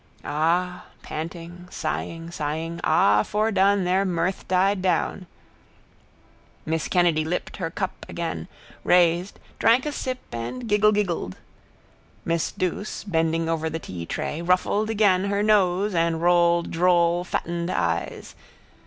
Ah, 0.25 0.85
panting, 1.03 1.67
sighing, 1.69 2.31
sighing, 2.31 2.81
ah, 2.83 3.21
fordone, 3.21 3.83
their 3.83 4.03
mirth 4.03 4.47
died 4.47 4.81
down. 4.81 5.27
Miss 6.65 6.87
Kennedy 6.87 7.23
lipped 7.23 7.57
her 7.57 7.69
cup 7.69 8.03
again, 8.09 8.47
raised, 8.83 9.39
drank 9.59 9.85
a 9.85 9.91
sip 9.91 10.17
and 10.31 10.67
gigglegiggled. 10.67 11.33
Miss 12.25 12.51
Douce, 12.51 13.03
bending 13.03 13.47
over 13.47 13.69
the 13.69 13.79
teatray, 13.79 14.41
ruffled 14.41 14.89
again 14.89 15.25
her 15.25 15.43
nose 15.43 15.93
and 15.93 16.19
rolled 16.19 16.71
droll 16.71 17.23
fattened 17.23 17.69
eyes. 17.69 18.33